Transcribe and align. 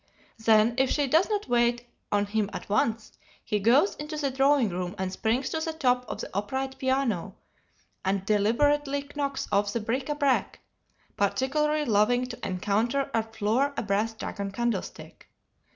Then 0.43 0.73
if 0.79 0.89
she 0.89 1.05
does 1.05 1.29
not 1.29 1.47
wait 1.47 1.87
on 2.11 2.25
him 2.25 2.49
at 2.53 2.67
once, 2.69 3.19
he 3.45 3.59
goes 3.59 3.93
into 3.97 4.17
the 4.17 4.31
drawing 4.31 4.69
room, 4.69 4.95
and 4.97 5.13
springs 5.13 5.51
to 5.51 5.59
the 5.59 5.73
top 5.73 6.05
of 6.07 6.21
the 6.21 6.29
upright 6.35 6.79
piano, 6.79 7.35
and 8.03 8.25
deliberately 8.25 9.07
knocks 9.15 9.47
off 9.51 9.71
the 9.71 9.79
bric 9.79 10.09
a 10.09 10.15
brac, 10.15 10.59
particularly 11.17 11.85
loving 11.85 12.25
to 12.25 12.39
encounter 12.43 13.11
and 13.13 13.25
floor 13.31 13.75
a 13.77 13.83
brass 13.83 14.13
dragon 14.15 14.49
candlestick. 14.49 15.29